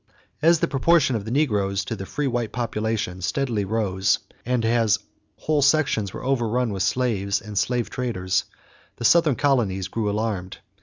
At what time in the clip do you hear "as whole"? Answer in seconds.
4.65-5.61